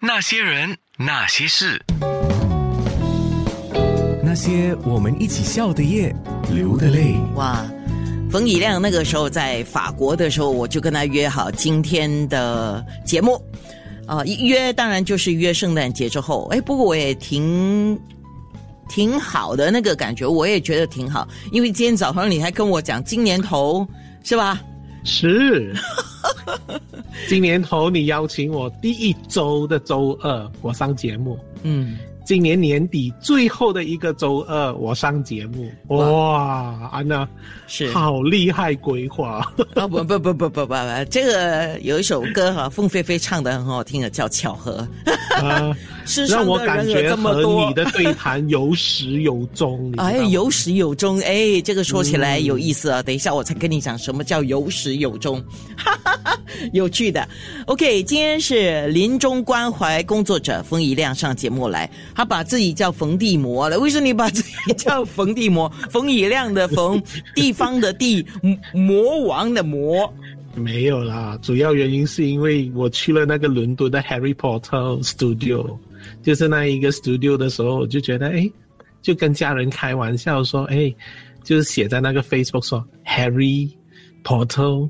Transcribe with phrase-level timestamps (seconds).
[0.00, 1.84] 那些人，那些事，
[4.22, 6.14] 那些我们一起笑的夜，
[6.54, 7.16] 流的泪。
[7.34, 7.66] 哇，
[8.30, 13.42] 冯以亮那个时候在法国的时候，我就跟他约好今天的节目，
[14.06, 16.46] 啊、约当然就是约圣诞节之后。
[16.52, 18.00] 哎，不过我也挺
[18.88, 23.84] 挺好的那个感觉，我也觉得挺好，因为今天早上你还跟我讲今年头
[24.22, 24.60] 是吧？
[25.02, 25.74] 是，
[27.26, 37.28] 今年头你邀请我第一周的周二我上节目，嗯，今年年底最后的一个周二我上节目，哇，安娜
[37.66, 37.90] 是。
[37.92, 39.38] 好厉害规划，
[39.74, 40.74] 啊不不不不不不不，
[41.10, 44.86] 这个有一首歌哈，凤飞飞唱的很好听的，叫《巧合》。
[45.44, 45.76] 啊，
[46.08, 53.02] 世上让我感的人有觉和这么多你的对谈有始有终，哎，有始有终，哎，这个说起来有意思啊。
[53.02, 55.38] 等一下我才跟你讲什么叫有始有终，
[55.76, 56.38] 哈哈哈，
[56.72, 57.28] 有趣的。
[57.66, 63.78] OK，今天是临终关怀工作者冯一亮上节目来，他把自己叫冯地魔了。
[63.78, 65.70] 为什么你把自己叫冯地魔？
[65.90, 67.00] 冯以亮的冯，
[67.34, 68.24] 地方的地，
[68.72, 70.12] 魔王的魔。
[70.54, 75.76] 没有啦，主要原因是因为我去了那个伦敦的 Harry Potter Studio，
[76.22, 78.50] 就是那一个 studio 的时候，我就觉得，哎，
[79.02, 80.94] 就跟家人开玩笑说，哎，
[81.44, 83.70] 就是写在那个 Facebook 说 Harry
[84.24, 84.88] Potter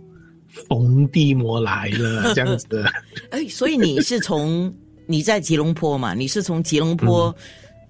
[0.49, 2.91] 冯地魔来了 这样子的。
[3.31, 4.75] 哎，所以你是从
[5.07, 6.15] 你在吉隆坡嘛？
[6.15, 7.35] 你是从吉隆坡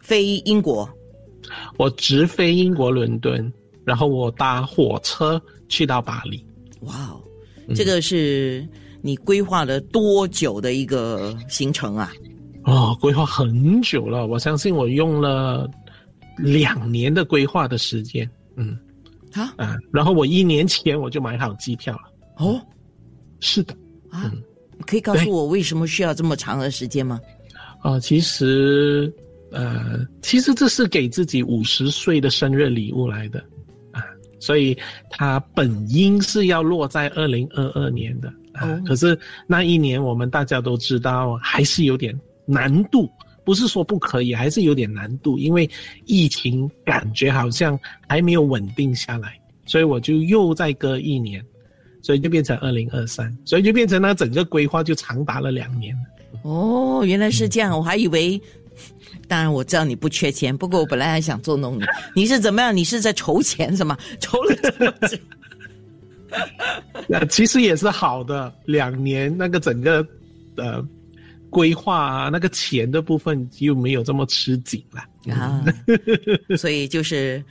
[0.01, 0.89] 飞英国？
[1.79, 3.51] 我直飞英国伦敦，
[3.85, 6.45] 然后我搭火车去到巴黎。
[6.81, 7.23] 哇哦，
[7.75, 8.69] 这个是
[9.01, 12.13] 你规划了多久的一个行程啊？
[12.69, 15.69] 哦，规划很久了，我相信我用了
[16.37, 18.29] 两年的规划的时间。
[18.57, 18.79] 嗯。
[19.33, 19.55] 啊？
[19.57, 22.03] 啊，然后我一年前我就买好机票了。
[22.37, 22.61] 哦？
[23.41, 23.75] 是的，
[24.11, 24.33] 啊，
[24.87, 27.21] 可以告诉我为什么需要这么长的时间吗？
[27.81, 29.13] 啊、其实
[29.53, 33.39] 呃，其实这是给自己五十岁的生日礼物来的。
[33.93, 34.03] 啊，
[34.41, 34.77] 所以
[35.11, 38.29] 它本应是要落在二零二二年的。
[38.55, 38.83] 啊，哦。
[38.87, 42.19] 可是那一年我们大家都知道还是有点
[42.49, 43.09] 难度。
[43.45, 45.69] 不是说不可以，还是有点难度，因为
[46.05, 51.43] 疫情感觉好像还没有稳定下来，所以我就又再隔一年，
[52.03, 56.03] 所以就变成二零二三，所以就变成那整个规划就长达了两年了。
[56.43, 58.41] 哦，原来是这样，我还以为。
[59.27, 61.85] 当然我知道你不缺钱，不过我本来还想捉弄你。
[62.15, 62.75] 你是怎么样？
[62.75, 63.97] 你是在筹钱是吗？
[64.21, 65.19] 筹了这么久？
[67.09, 70.07] 那，其实也是好的，两年那个整个
[70.57, 70.87] 呃
[71.51, 75.35] 规划啊，那个钱的部分就没有这么吃紧了。
[75.35, 75.65] 啊，
[76.57, 77.43] 所以就是，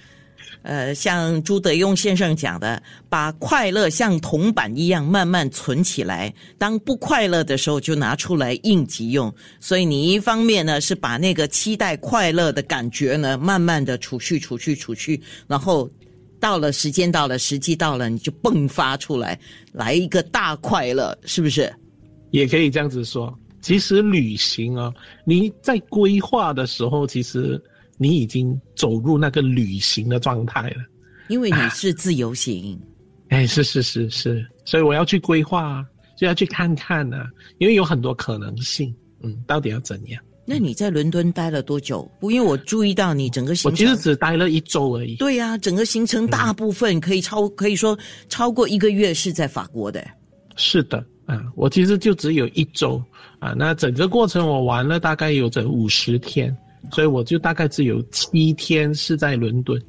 [0.64, 9.34] 呃，像朱德庸先生讲的，把快乐像铜板一样慢慢存起来，当不快乐的时候就拿出来应急用。
[9.60, 15.90] 所以你一方面呢是把那个期待快乐的感觉呢，慢慢的储蓄、储蓄、储蓄，然后
[16.40, 19.40] 到了时间到了，时机到了，你就迸发出来，
[19.74, 21.72] 来一个大快乐，是不是？
[22.32, 23.38] 也可以这样子说。
[23.68, 24.94] 其实旅行啊，
[25.26, 27.62] 你在规划的时候，其实
[27.98, 30.78] 你已经走入那个旅行的状态了。
[31.28, 32.80] 因为你是自由行。
[33.28, 35.86] 哎，是是是是，所以我要去规划啊，
[36.18, 37.28] 就要去看看啊，
[37.58, 38.96] 因为有很多可能性。
[39.22, 40.24] 嗯，到底要怎样？
[40.46, 42.10] 那你在伦敦待了多久？
[42.22, 45.18] 不，因为我注意到你整个行程我其实，只待了一周而已。
[45.18, 50.02] 对呀、整个行程大部分可以超，可以说超过一个月是在法国的。
[50.56, 53.00] 是的，啊，我其实就只有一周
[53.38, 56.56] 啊，那整个过程我玩了大概有整五十天，
[56.92, 59.80] 所以我就大概只有七天是在伦敦，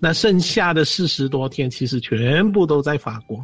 [0.00, 3.38] 那剩下的四十多天其实全部都在法国，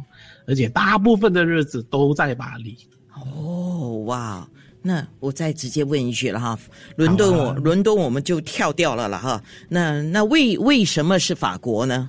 [0.45, 2.75] 而且大部分的日子都在巴黎。
[3.13, 4.45] 哦，哇！
[4.81, 6.59] 那我再直接问一句了哈，
[6.95, 9.41] 伦敦我、伦敦我们就跳掉了了哈。
[9.67, 12.07] 那那为为什么是法国呢？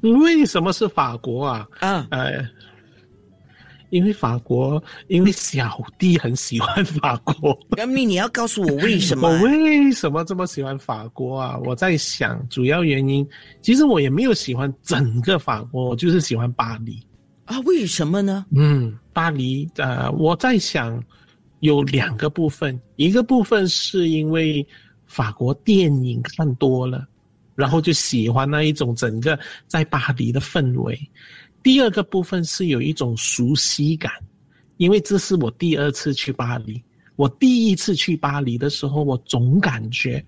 [0.00, 1.68] 为什么是法国啊？
[1.80, 2.42] 啊，呃，
[3.90, 7.58] 因为法国，因为小弟很喜欢法国。
[7.76, 9.38] 杨幂你要告诉我为什么 我？
[9.42, 11.58] 为什么这么喜欢法国啊？
[11.64, 13.26] 我在想，主要原因
[13.62, 17.00] 其实我也没有喜欢整个法国，我就是喜欢巴黎。
[17.44, 18.44] 啊，为什么呢？
[18.50, 21.02] 嗯，巴黎，呃，我在想
[21.60, 24.66] 有两个部分，一个部分是因为
[25.06, 27.06] 法国电影看多了，
[27.54, 30.98] 然后就喜欢那一种整个在巴黎的氛围。
[31.66, 34.12] 第二个部分是有一种熟悉感，
[34.76, 36.80] 因为这是我第二次去巴黎。
[37.16, 40.24] 我第一次去巴黎的时候，我总感觉，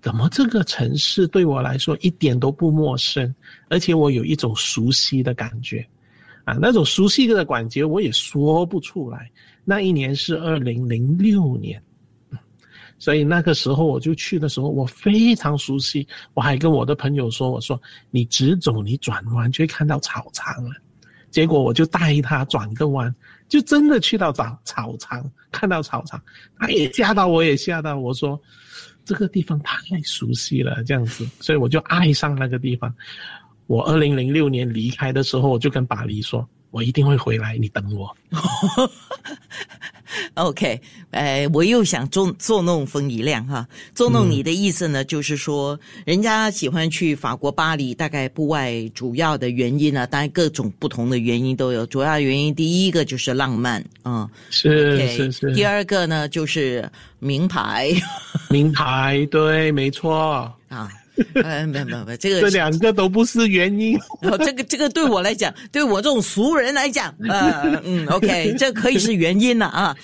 [0.00, 3.34] 怎么这个城市对我来说一点都不陌生，
[3.68, 5.86] 而且我有一种熟悉的感觉。
[6.44, 9.30] 啊，那种熟悉的感觉我也说不出来。
[9.66, 11.82] 那一年是二零零六年，
[12.98, 16.06] 所以那个时候我就去的时候，我非常熟悉。
[16.34, 17.80] 我还跟我的朋友说：“我说
[18.10, 20.70] 你直走，你转弯就会看到草场了。”
[21.30, 23.14] 结果我就带他转个弯，
[23.48, 26.20] 就真的去到草草场，看到草场，
[26.58, 27.98] 他也吓到，我也吓到。
[27.98, 28.40] 我说
[29.04, 32.92] 这个地方太熟悉了，这样子，所以我就爱上那个地方。
[33.66, 36.48] 我二零零六年离开的时候，我就跟巴黎说。
[36.70, 38.14] 我一定会回来，你等我。
[40.34, 40.80] OK，
[41.10, 51.84] 呃，我又想捉捉弄风一亮哈，捉弄你的意思呢，就是说，人家喜欢去法国巴黎，大概不外主要的原因呢，当然各种不同的原因都有。
[51.86, 55.54] 主要原因第一个就是浪漫啊，是是是。
[55.54, 56.88] 第二个呢就是
[57.18, 57.90] 名牌，
[58.50, 60.88] 名牌对，没错啊。
[61.42, 63.98] 呃， 没有没有没有，这个这两个都不是原因。
[64.20, 69.96] 然后这个这个对我来讲，对我这种俗人来讲，呃嗯，OK，这可以是原因了啊。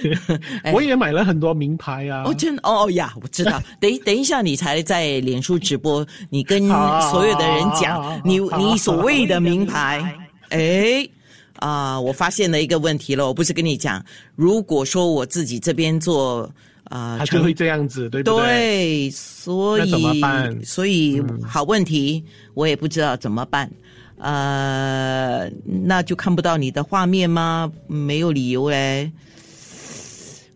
[0.72, 2.24] 我也买了很多名牌啊。
[2.26, 3.62] 哦，真哦呀，我知道。
[3.80, 6.68] 等等一下，你才在脸书直播，你跟
[7.10, 10.14] 所有的人讲你你所谓的名牌。
[10.50, 11.08] 哎
[11.56, 13.26] 啊，我发现了一个问题了。
[13.26, 14.04] 我不是跟你讲，
[14.36, 16.50] 如果说我自己这边做。
[16.84, 18.46] 啊，他就会这样子，对不对？
[18.46, 20.64] 对，所以怎么办？
[20.64, 23.70] 所以好问题，我也不知道怎么办。
[24.18, 27.70] 呃，那就看不到你的画面吗？
[27.86, 29.10] 没有理由嘞。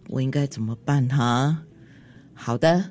[0.09, 1.57] 我应该怎么办哈？
[2.35, 2.83] 好的，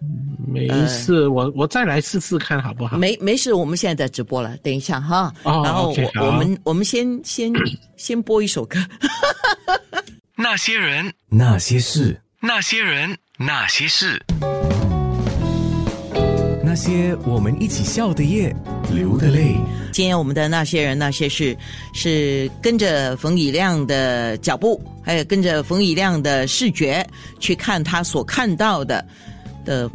[0.46, 2.98] 没事，我我再来试试看好不好？
[2.98, 5.34] 没没事，我们现在在直播了，等一下哈。
[5.44, 7.52] 然后我我们我们先先
[7.96, 8.78] 先播一首歌。
[10.36, 13.18] 那些人，那些事，那些人。
[13.40, 14.20] 那些事，
[16.64, 18.52] 那些我们一起笑的夜，
[18.92, 19.56] 流的泪。
[19.92, 21.56] 今天我们的那些人那些事，
[21.94, 27.08] 是跟着冯以亮的脚步，还有跟着冯以亮的视觉
[27.40, 29.06] 去看他所看到的
[29.64, 29.88] 的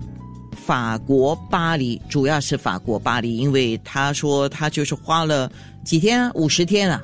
[0.65, 5.51] 法国巴黎，主要是法国巴黎，因为他说他就是花了
[5.85, 7.03] 几天，五十天啊，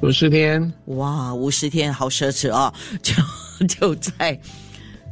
[0.00, 2.72] 五十天，哇，五十天好奢侈哦，
[3.02, 3.12] 就
[3.68, 4.40] 就在。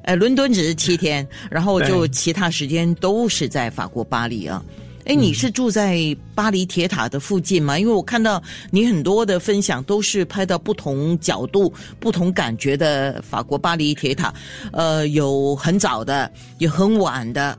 [0.03, 4.63] 哎，伦敦只是七天，然后就其他时间都是在法国巴黎啊。
[5.05, 7.77] 哎，你是住在巴黎铁塔的附近吗？
[7.77, 8.41] 因为我看到
[8.71, 14.33] 你很多的分享都是拍到不同角度、不同感觉的法国巴黎铁塔，
[14.73, 17.59] 呃，有很早的，有很晚的，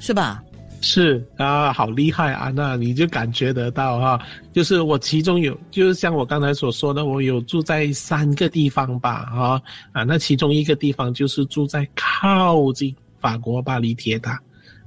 [0.00, 0.42] 是吧？
[0.84, 2.50] 是啊，好厉害啊！
[2.50, 4.20] 那你就感觉得到哈，
[4.52, 9.62] 就是我其中有，就是像我刚才所说的，我有住在三个地方吧，啊
[9.92, 14.32] 啊，那其中一个地方就是住在靠近法国巴黎铁塔，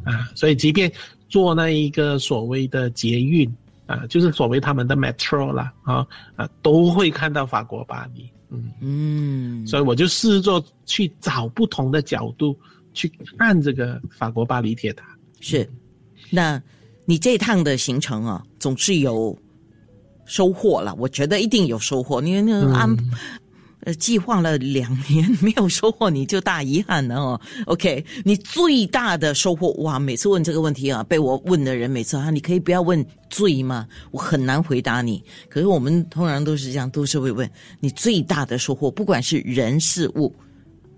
[0.04, 0.92] 啊，所以即便
[1.30, 3.50] 坐那一个所谓的捷运
[3.86, 6.06] 啊，就是所谓他们的 metro 啦，啊
[6.36, 12.54] 啊，都会看到法国巴黎，嗯嗯，所以我就试着去找不同的角度
[12.94, 13.10] 去
[13.40, 15.06] 看这个法国巴黎铁塔，
[15.40, 15.66] 是。
[16.30, 16.62] 那，
[17.06, 19.38] 你这趟的行程啊，总是有
[20.26, 20.94] 收获了。
[20.96, 22.20] 我觉得一定有收获。
[22.20, 22.96] 你那安
[23.82, 27.40] 呃计划了两年没有收获，你就大遗憾了哦。
[27.68, 30.00] OK，你最大的收获哇！
[30.00, 33.88] 每次问这个问题啊，被我问的人每次啊，你可以不要问最吗？
[34.10, 35.24] 我很难回答你。
[35.48, 37.48] 可是我们通常都是这样，都是会问
[37.80, 40.36] 你最大的收获，不管是人事物。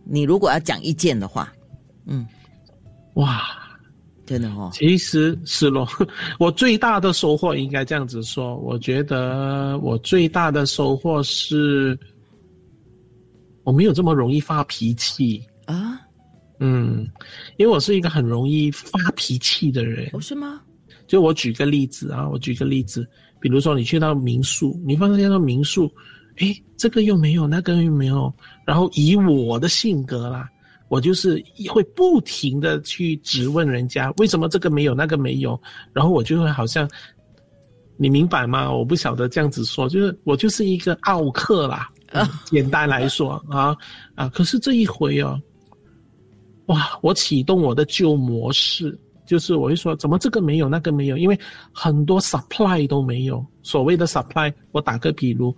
[0.06, 1.52] 你如果要讲一件的话，
[2.06, 2.25] 嗯，
[3.16, 3.67] 哇。
[4.28, 5.88] 真的哦，其实是咯，
[6.38, 11.98] 我最大的收获应该这样子说，我觉得我最大的收获是，
[13.64, 15.98] 我没有这么容易发脾气啊。
[16.60, 17.07] 嗯，
[17.56, 20.10] 因为我是一个很容易发脾气的人。
[20.12, 20.60] 不是吗？
[21.07, 23.07] 就我举个例子啊，我举个例子，
[23.40, 25.90] 比如说你去到民宿，你发现到民宿，
[26.36, 28.34] 哎，这个又没有，那个又没有，
[28.66, 30.50] 然后以我的性格啦。
[30.89, 35.59] 我就是会不停的去质问人家为什么这个没有那个没有，
[35.94, 36.89] 然后我就会好像，
[37.97, 38.71] 你明白吗？
[38.71, 41.89] 我不晓得这样子说，就是我就是一个奥客啦。
[42.45, 43.75] 简单来说啊
[44.15, 45.37] 啊，可是这一回哦，
[46.67, 51.37] 哇，我启动我的旧模式，就是我会说怎么这个没有那个没有，因为
[51.73, 53.45] 很多 supply 都没有。
[53.61, 55.53] 所谓的 supply，我打个比如，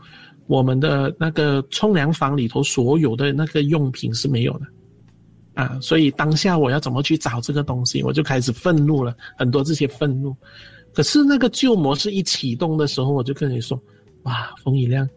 [0.48, 4.66] 我们的那个冲凉房里头所有的那个用品是没有的。
[5.60, 10.34] 啊，所以当下我要怎么去找这个东西，我就开始愤怒了，很多这些愤怒。
[10.94, 13.78] 可是那个旧模式一启动的时候，我就跟你说
[14.24, 15.08] ：“哇，冯以亮，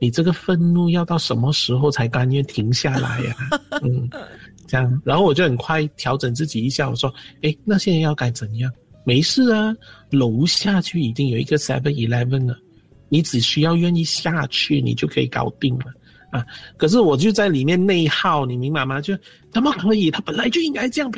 [0.00, 3.36] 你这个愤怒要到什么时候才甘愿停下来呀？”
[3.82, 4.08] 嗯，
[4.66, 8.68] 这样，然后我就很快调整自己一下，我说：“哎，那现在要该怎样？
[9.04, 9.72] 没事啊，
[10.10, 12.58] 楼下去已经有一个 Seven Eleven 了。”
[13.10, 15.84] 你只需要愿意下去，你就可以搞定了
[16.38, 16.44] 啊。
[16.76, 19.00] 可是我就在里面内耗，你明白吗？
[19.00, 19.16] 就
[19.50, 20.10] 怎么可以？
[20.10, 21.10] 他本来就应该这样，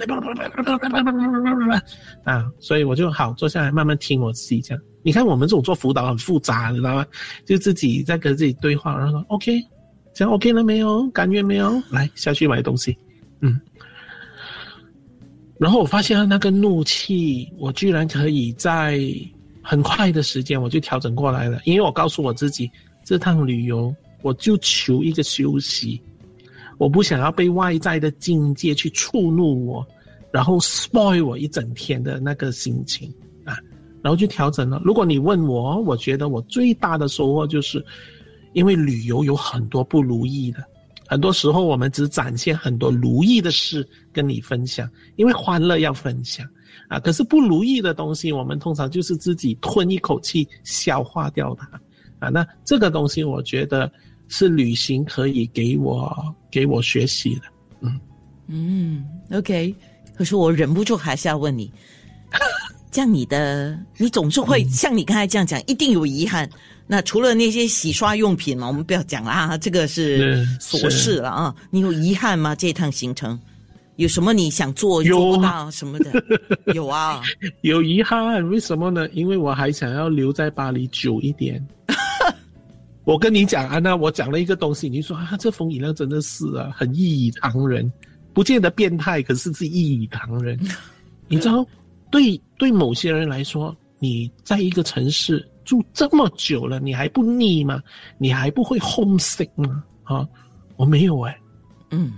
[2.25, 4.79] 啊，所以我就好坐下来慢慢听我自己讲。
[5.03, 7.07] 你看我们这种做辅导很复杂，你知道吗？
[7.45, 9.61] 就自己在跟自己对话，然后说 OK，
[10.13, 11.09] 这样 OK 了没有？
[11.11, 11.81] 感觉没有？
[11.91, 12.97] 来下去买东西，
[13.41, 13.61] 嗯。
[15.59, 19.01] 然后我发现那个怒气，我居然可以在
[19.63, 22.71] 很快的时间我就调整过来了，因为我告诉我自己，
[23.05, 26.01] 这趟旅游我就求一个休息，
[26.79, 29.87] 我不想要被外在的境界去触怒我，
[30.33, 33.13] 然后 spoil 我一整天的那个心情
[33.45, 33.57] 啊，
[34.03, 34.81] 然后就调整了。
[34.85, 37.85] 如果你问我，我觉得我最大的收获就是，
[38.53, 40.63] 因为旅游有很多不如意的。
[41.09, 46.45] 很多时候，我们只展现很多如意的事跟你分享，因为欢乐要分享
[46.89, 46.99] 啊。
[46.99, 51.81] 可是不如意的东西，我们通常就是自己吞一口气消化掉它
[52.19, 52.29] 啊。
[52.29, 53.91] 那这个东西，我觉得
[54.29, 56.15] 是旅行可以给我
[56.51, 57.43] 给我学习的。
[57.81, 58.01] 嗯
[58.49, 59.75] 嗯，OK。
[60.17, 61.71] 可是我忍不住还是要问你，
[62.91, 66.49] 像你的，你总是会像你刚才这样讲，一定有遗憾。
[66.87, 71.55] 那除了那些洗刷用品嘛，我们不要讲了啊，这个是琐事了啊。
[71.71, 72.55] 你有遗憾吗？
[72.55, 73.39] 这趟行程
[73.97, 76.13] 有什么你想做做不到什么的？
[76.73, 77.21] 有啊，
[77.61, 78.49] 有遗憾。
[78.49, 79.07] 为什么呢？
[79.11, 81.63] 因为我还想要留在巴黎久一点。
[83.07, 87.91] 我跟你讲，安娜，我讲了一个东西，你说啊，这风饮料真的是啊，很异于常人，
[88.33, 90.59] 不见得变态，可是是异于常人。
[91.29, 91.65] 你知道，
[92.11, 95.49] 对对某些人来说，你在一个城市。
[95.65, 97.83] 住这么久了，你还不腻吗？
[98.19, 99.83] 你还不会 homesick 吗？
[100.05, 100.25] 啊，
[100.77, 101.37] 我没有哎，
[101.91, 102.13] 嗯，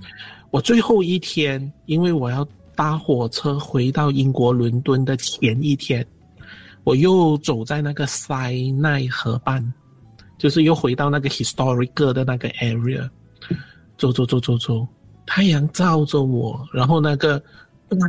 [0.51, 6.07] 我最后一天，因为我要搭火车回到英国伦敦的前一天，
[6.85, 9.73] 我又走在那个塞奈河畔，
[10.39, 13.07] 就是又回到那个 historic 的那个 area，
[13.99, 14.87] 走走走走走，
[15.27, 17.43] 太阳照着我，然后那个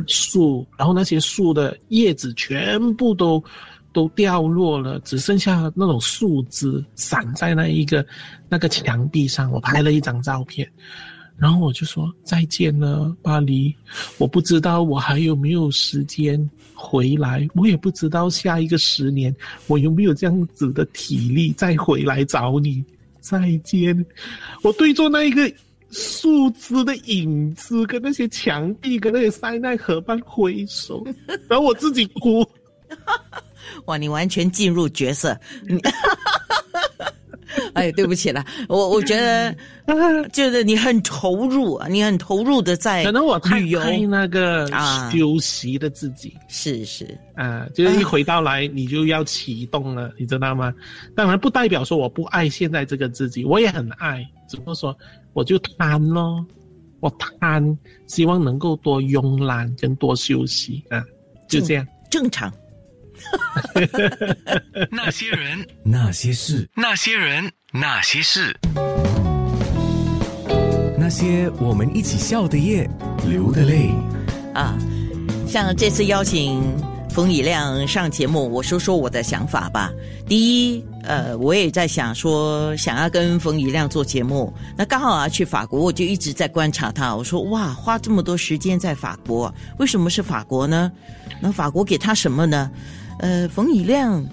[0.06, 3.42] 树，然后那些树的叶子全部都。
[3.92, 8.06] 都掉落了，只剩下那种树枝散在那一个
[8.48, 9.50] 那个墙壁上。
[9.50, 10.64] 我拍了一张照片，
[11.40, 13.74] 然后我就说再见了，巴黎。
[14.18, 16.38] 我不知道我还有没有时间
[16.74, 19.34] 回来，我也不知道下一个十年
[19.66, 22.84] 我有没有这样子的体力再回来找你。
[23.20, 24.06] 再见。
[24.62, 25.52] 我对着那一个
[25.90, 31.04] 树枝的影子，跟那些墙壁，跟那些塞纳河畔挥手，
[31.48, 32.42] 然后我自己哭。
[33.84, 35.38] 哇，你完全进入角色，
[37.74, 39.54] 哎，对不起了，我我觉得
[40.32, 43.60] 就是你很投入啊，你很投入的在可能我太
[44.08, 44.66] 那个
[45.12, 50.72] 休息的自己是是啊，就是一回到来你就要启动了，你知道吗？
[51.14, 54.96] 当然不代表说我不爱现在这个自己，我也很爱，只不过说
[55.32, 56.44] 我就贪咯，
[57.00, 57.10] 我
[57.40, 61.02] 贪，希望能够多慵懒跟多休息啊，
[61.48, 62.52] 就这样正常。
[64.90, 68.58] 那些人，那些事，那些人，那些事，
[70.98, 72.90] 那些我们一起笑的夜，
[73.28, 73.90] 流的泪
[74.52, 74.76] 啊！
[75.46, 76.60] 像这次邀请
[77.10, 79.92] 冯以亮上节目，我说说我的想法吧。
[80.26, 87.14] 第一，呃，我也在想说，想要跟冯以亮做节目，那刚好啊去法国，我就一直在观察他。
[87.14, 90.90] 我说哇，花这么多时间在法国，为什么是法国呢？
[91.40, 92.68] 那法国给他什么呢？
[93.20, 94.26] 呃，冯以亮，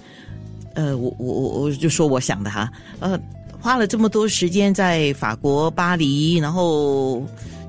[0.78, 2.70] 呃，我我我我就说我想的哈，
[3.00, 3.18] 呃，
[3.60, 7.26] 花了这么多时间在法国巴黎，然后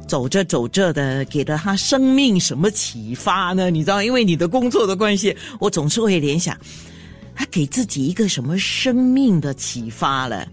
[0.07, 3.71] 走着走着的，给了他生命什么启发呢？
[3.71, 6.55] 你知道，因为你的工作的关系，我总是会联想，
[7.33, 10.47] 他给自己一个什么生命的启发了？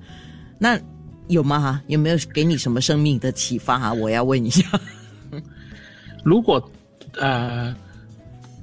[0.58, 0.80] 那
[1.28, 1.60] 有吗？
[1.60, 3.78] 哈，有没有给你什么生命的启发？
[3.78, 4.64] 哈，我要问一下。
[6.24, 6.70] 如果
[7.20, 7.76] 呃。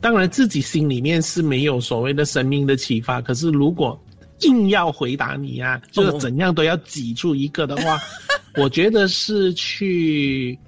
[0.03, 3.21] 当然，自己心里面是没有所谓的生命的启发。
[3.21, 3.97] 可是，如果
[4.41, 7.97] 硬要回答你呀，就是怎样都要挤出一个的话，
[8.61, 10.59] 我觉得是去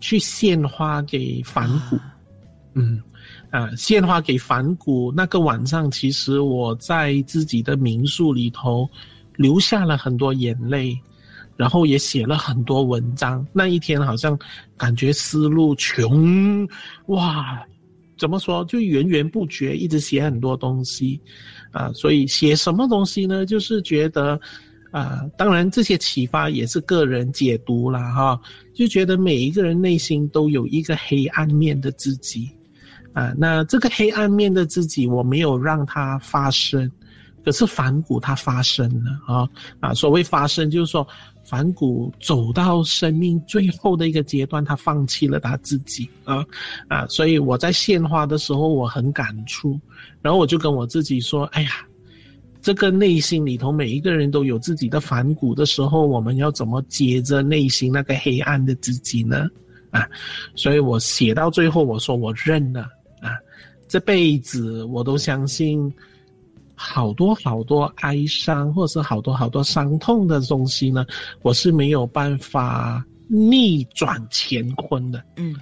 [0.00, 1.98] 去献花给反骨。
[2.72, 3.02] 嗯，
[3.50, 5.12] 啊，献花给反骨。
[5.14, 8.88] 那个晚上，其实我在自己的民宿里头
[9.36, 10.98] 流下了很多眼泪，
[11.54, 13.46] 然后也写了很多文章。
[13.52, 14.38] 那一天好像
[14.78, 16.66] 感觉思路穷，
[17.08, 17.62] 哇！
[18.22, 18.64] 怎么说？
[18.66, 21.20] 就源源不绝，一直写很多东西，
[21.72, 23.44] 啊，所以写什么东西呢？
[23.44, 24.40] 就是觉得，
[24.92, 28.40] 啊，当然这些启发也是个人解读啦哈，
[28.72, 32.48] 就觉得每一个人内心都有一个黑暗面的自己，
[33.12, 36.88] 啊，那这个黑暗面的自己，我没有让它发生，
[37.44, 39.48] 可是反骨它发生了啊
[39.80, 39.92] 啊！
[39.94, 41.06] 所谓发生，就是说
[41.44, 46.44] 反骨走到生命最后的一个阶段，他放弃了他自己啊
[46.86, 47.04] 啊！
[47.08, 49.78] 所以我在献花的时候，我很感触，
[50.20, 51.70] 然后我就跟我自己说：“哎呀，
[52.60, 59.48] 这个内心里头每一个人都有自己的反骨的时候，我们要怎么接着内心那个黑暗的自己呢？”
[59.90, 60.08] 啊！
[60.54, 62.82] 所以我写到最后，我说我认了
[63.20, 63.36] 啊，
[63.88, 65.92] 这辈子我都相信。
[66.84, 71.06] 好多好多哀伤，或者是好多好多伤痛的东西呢，
[71.42, 75.22] 我是没有办法逆转乾坤的。
[75.36, 75.54] 嗯，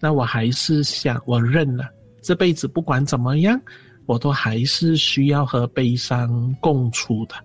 [0.00, 1.84] 那我还是想，我认了，
[2.20, 3.58] 这辈子不管怎么样，
[4.06, 7.36] 我都还是需要和悲伤共处的。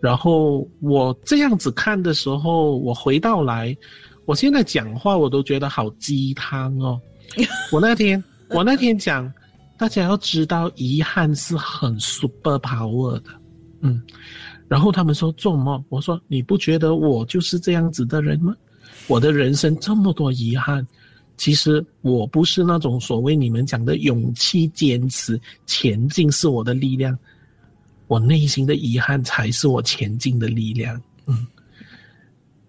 [0.00, 3.74] 然后我这样子看的时候，我回到来，
[4.26, 7.00] 我现在讲话我都觉得好鸡汤哦。
[7.70, 9.32] 我那天，我那天讲。
[9.76, 13.30] 大家要知道，遗憾是很 super power 的，
[13.80, 14.02] 嗯。
[14.66, 18.54] 然后他们说做梦，我说你不觉得我就是这样子的人吗？
[19.08, 20.84] 我的人生这么多遗憾，
[21.36, 27.16] 其实我不是那种所谓你们讲的勇气、坚持、前进是我的力量，
[28.06, 31.00] 我内心的遗憾才是我前进的力量。
[31.26, 31.46] 嗯，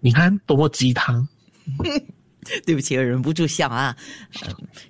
[0.00, 1.26] 你看多么鸡汤。
[2.66, 3.96] 对不起，忍不住笑啊。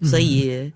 [0.02, 0.70] 所以。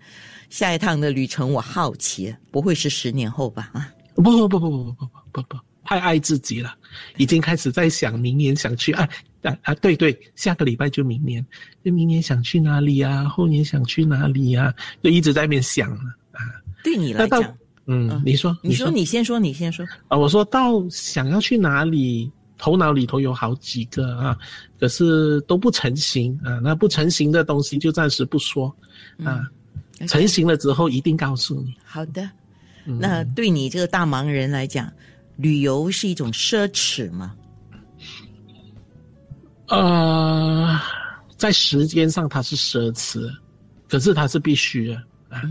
[0.51, 3.71] 下一趟的旅程，我好奇，不会是十年后吧？
[3.73, 6.75] 啊，不不不不不不不不不，太爱自己了，
[7.17, 9.09] 已经开始在想明年想去啊
[9.43, 9.75] 啊啊！
[9.77, 11.45] 对对，下个礼拜就明年，
[11.85, 13.29] 就明年想去哪里啊？
[13.29, 14.75] 后年想去哪里啊？
[15.03, 16.43] 就一直在那边想啊。
[16.83, 17.43] 对你来讲，
[17.87, 20.19] 嗯，你说，你说，你先说，你先说啊！
[20.19, 24.37] 我说到想要去哪里，头脑里头有好几个啊，
[24.81, 26.59] 可是都不成型啊。
[26.63, 28.75] 那不成型的东西就暂时不说
[29.25, 29.47] 啊。
[30.09, 31.75] 成型了之后，一定告诉你。
[31.85, 32.29] 好的，
[32.85, 34.93] 那对你这个大忙人来讲，
[35.37, 37.35] 旅游是一种奢侈吗？
[39.69, 40.79] 呃，
[41.37, 43.31] 在时间上它是奢侈，
[43.89, 44.97] 可是它是必须的
[45.29, 45.43] 啊，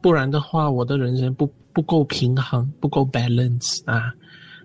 [0.00, 4.12] 不然的话，我的人生不不够平衡，不够 balance 啊。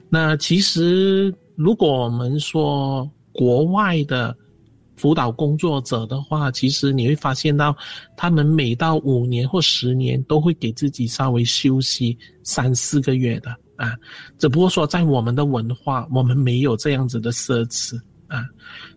[0.09, 4.35] 那其实，如果我们说国外的。
[5.01, 7.75] 辅导工作者的话，其实你会发现到，
[8.15, 13.95] 他们每到五年或十年都会给自己稍微休息三四个月的啊。
[14.37, 18.45] 只不过说，在我们的文化，我们没有这样子的奢侈啊。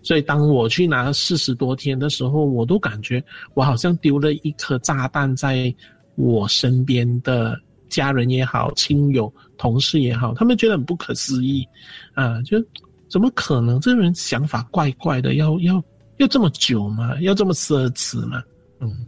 [0.03, 5.75] 所以当我去拿四十多天的时候，我都感觉我好像丢了一颗炸弹在
[6.17, 11.67] 我身边的家人也好、亲友、同事也好，他们觉得很不可思议
[12.13, 12.63] 啊，就
[13.09, 13.81] 怎么可能？
[13.81, 15.83] 这个人想法怪怪的，要要。
[16.19, 17.19] 要这么久吗？
[17.21, 18.43] 要这么奢侈吗？
[18.81, 19.07] 嗯，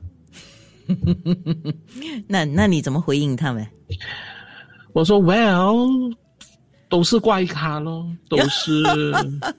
[2.26, 3.66] 那那你怎么回应他们？
[4.92, 6.14] 我说，Well，
[6.88, 8.82] 都是怪咖咯，都是，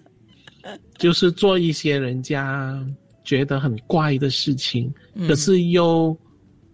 [0.97, 2.83] 就是做一些人家
[3.23, 4.91] 觉得很怪的事情，
[5.27, 6.17] 可是又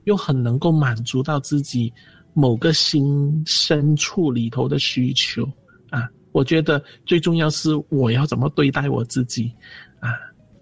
[0.06, 1.92] 又很能够满足到自己
[2.34, 5.44] 某个心深处里头的需求
[5.90, 6.08] 啊。
[6.32, 9.52] 我觉得最重要是我要怎么对待我自己
[10.00, 10.10] 啊。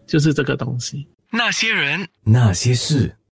[0.06, 1.08] 就是这个东西。
[1.32, 3.16] 那些人，那些事。